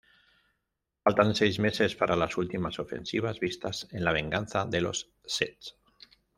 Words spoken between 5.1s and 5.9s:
Sith.